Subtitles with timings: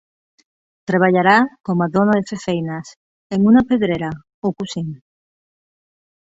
[0.91, 1.35] Treballarà
[1.69, 2.95] com a dona de fer feines,
[3.37, 4.11] en una pedrera,
[4.49, 4.91] o cosint.